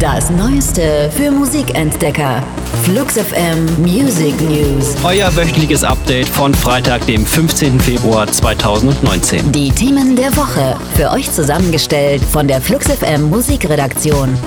Das 0.00 0.30
Neueste 0.30 1.10
für 1.14 1.30
Musikentdecker. 1.30 2.42
Flux 2.84 3.18
FM 3.18 3.66
Music 3.82 4.34
News. 4.40 4.96
Euer 5.04 5.36
wöchentliches 5.36 5.84
Update 5.84 6.26
von 6.26 6.54
Freitag, 6.54 7.04
dem 7.04 7.26
15. 7.26 7.78
Februar 7.78 8.26
2019. 8.26 9.52
Die 9.52 9.70
Themen 9.70 10.16
der 10.16 10.34
Woche. 10.38 10.74
Für 10.94 11.10
euch 11.10 11.30
zusammengestellt 11.30 12.22
von 12.24 12.48
der 12.48 12.62
Flux 12.62 12.86
FM 12.86 13.28
Musikredaktion. 13.28 14.38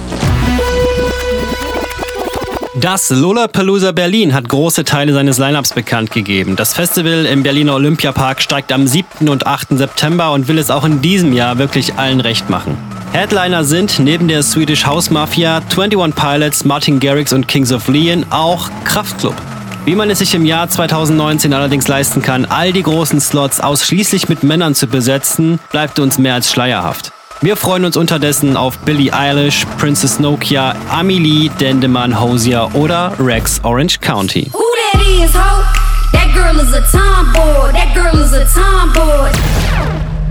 Das 2.73 3.11
Lollapalooza 3.11 3.91
Berlin 3.91 4.33
hat 4.33 4.49
große 4.49 4.83
Teile 4.83 5.13
seines 5.13 5.38
Lineups 5.38 5.73
bekannt 5.73 6.09
gegeben. 6.09 6.55
Das 6.55 6.73
Festival 6.73 7.27
im 7.27 7.43
Berliner 7.43 7.75
Olympiapark 7.75 8.41
steigt 8.41 8.71
am 8.71 8.88
7. 8.88 9.29
und 9.29 9.45
8. 9.45 9.77
September 9.77 10.31
und 10.31 10.47
will 10.47 10.57
es 10.57 10.71
auch 10.71 10.83
in 10.83 11.01
diesem 11.01 11.31
Jahr 11.31 11.59
wirklich 11.59 11.93
allen 11.93 12.21
recht 12.21 12.49
machen. 12.49 12.75
Headliner 13.14 13.64
sind 13.64 14.00
neben 14.00 14.27
der 14.27 14.41
Swedish 14.41 14.88
House 14.88 15.12
Mafia, 15.12 15.62
21 15.70 16.16
Pilots, 16.16 16.66
Martin 16.66 16.99
Garrix 16.99 17.31
und 17.31 17.48
Kings 17.48 17.72
of 17.72 17.88
Leon 17.88 18.26
auch 18.31 18.72
Kraftklub. 18.86 19.36
Wie 19.86 19.94
man 19.94 20.09
es 20.09 20.17
sich 20.17 20.34
im 20.34 20.48
Jahr 20.48 20.67
2019 20.67 21.53
allerdings 21.53 21.88
leisten 21.88 22.23
kann, 22.23 22.45
all 22.45 22.73
die 22.73 22.81
großen 22.81 23.22
Slots 23.22 23.62
ausschließlich 23.62 24.30
mit 24.30 24.41
Männern 24.41 24.73
zu 24.73 24.88
besetzen, 24.88 25.59
bleibt 25.72 25.99
uns 25.99 26.17
mehr 26.17 26.34
als 26.34 26.52
schleierhaft. 26.52 27.12
Wir 27.41 27.55
freuen 27.55 27.86
uns 27.86 27.98
unterdessen 27.98 28.58
auf 28.58 28.80
Billie 28.80 29.14
Eilish, 29.14 29.67
Princess 29.77 30.20
Nokia, 30.20 30.75
Amelie, 30.89 31.50
Dendemann, 31.59 32.20
Hosier 32.20 32.72
oder 32.73 33.14
Rex 33.20 33.59
Orange 33.64 34.00
County. 34.00 34.50
Who 34.53 34.64
that 34.91 35.02
is, 35.03 35.36
ho? 35.36 35.64
That 36.14 36.34
girl 36.34 36.59
is 36.59 36.73
a. 36.73 36.84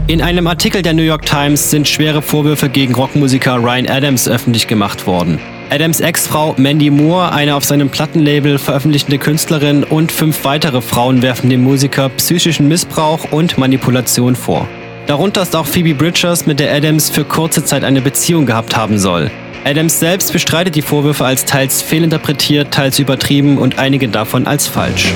In 0.09 0.21
einem 0.21 0.49
Artikel 0.49 0.83
der 0.83 0.95
New 0.95 1.03
York 1.03 1.25
Times 1.27 1.71
sind 1.71 1.87
schwere 1.87 2.23
Vorwürfe 2.23 2.69
gegen 2.69 2.93
Rockmusiker 2.93 3.55
Ryan 3.63 3.89
Adams 3.89 4.29
öffentlich 4.29 4.67
gemacht 4.67 5.07
worden. 5.07 5.39
Adams 5.71 6.01
Ex-Frau 6.01 6.55
Mandy 6.59 6.91
Moore, 6.91 7.31
eine 7.31 7.55
auf 7.55 7.65
seinem 7.65 7.89
Plattenlabel 7.89 8.59
veröffentlichte 8.59 9.17
Künstlerin 9.17 9.85
und 9.85 10.11
fünf 10.11 10.45
weitere 10.45 10.81
Frauen 10.83 11.23
werfen 11.23 11.51
dem 11.51 11.63
Musiker 11.63 12.09
psychischen 12.09 12.67
Missbrauch 12.67 13.31
und 13.31 13.59
Manipulation 13.59 14.35
vor. 14.35 14.67
Darunter 15.07 15.43
ist 15.43 15.55
auch 15.55 15.67
Phoebe 15.67 15.95
Bridgers, 15.95 16.47
mit 16.47 16.59
der 16.59 16.75
Adams 16.75 17.09
für 17.09 17.25
kurze 17.25 17.65
Zeit 17.65 17.85
eine 17.85 18.01
Beziehung 18.01 18.45
gehabt 18.45 18.77
haben 18.77 18.99
soll. 18.99 19.31
Adams 19.65 20.01
selbst 20.01 20.33
bestreitet 20.33 20.75
die 20.75 20.83
Vorwürfe 20.83 21.25
als 21.25 21.45
teils 21.45 21.81
fehlinterpretiert, 21.81 22.73
teils 22.73 22.99
übertrieben 22.99 23.57
und 23.57 23.79
einige 23.79 24.09
davon 24.09 24.49
als 24.49 24.67
falsch. 24.67 25.13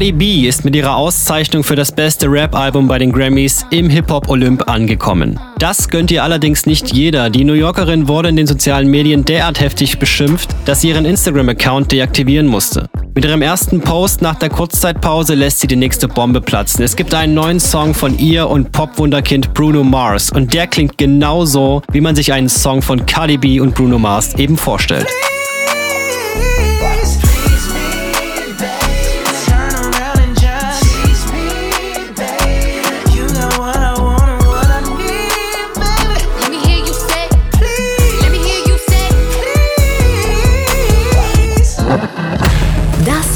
Cardi 0.00 0.12
B 0.12 0.48
ist 0.48 0.64
mit 0.64 0.74
ihrer 0.74 0.96
Auszeichnung 0.96 1.62
für 1.62 1.76
das 1.76 1.92
beste 1.92 2.26
Rap-Album 2.26 2.88
bei 2.88 2.98
den 2.98 3.12
Grammys 3.12 3.66
im 3.68 3.90
Hip-Hop-Olymp 3.90 4.66
angekommen. 4.66 5.38
Das 5.58 5.90
gönnt 5.90 6.10
ihr 6.10 6.24
allerdings 6.24 6.64
nicht 6.64 6.90
jeder. 6.90 7.28
Die 7.28 7.44
New 7.44 7.52
Yorkerin 7.52 8.08
wurde 8.08 8.30
in 8.30 8.36
den 8.36 8.46
sozialen 8.46 8.88
Medien 8.88 9.26
derart 9.26 9.60
heftig 9.60 9.98
beschimpft, 9.98 10.56
dass 10.64 10.80
sie 10.80 10.88
ihren 10.88 11.04
Instagram-Account 11.04 11.92
deaktivieren 11.92 12.46
musste. 12.46 12.88
Mit 13.14 13.26
ihrem 13.26 13.42
ersten 13.42 13.82
Post 13.82 14.22
nach 14.22 14.36
der 14.36 14.48
Kurzzeitpause 14.48 15.34
lässt 15.34 15.60
sie 15.60 15.66
die 15.66 15.76
nächste 15.76 16.08
Bombe 16.08 16.40
platzen. 16.40 16.82
Es 16.82 16.96
gibt 16.96 17.12
einen 17.12 17.34
neuen 17.34 17.60
Song 17.60 17.92
von 17.92 18.18
ihr 18.18 18.48
und 18.48 18.72
Pop-Wunderkind 18.72 19.52
Bruno 19.52 19.84
Mars 19.84 20.32
und 20.32 20.54
der 20.54 20.66
klingt 20.66 20.96
genauso, 20.96 21.82
wie 21.92 22.00
man 22.00 22.16
sich 22.16 22.32
einen 22.32 22.48
Song 22.48 22.80
von 22.80 23.04
Cardi 23.04 23.36
B 23.36 23.60
und 23.60 23.74
Bruno 23.74 23.98
Mars 23.98 24.34
eben 24.36 24.56
vorstellt. 24.56 25.08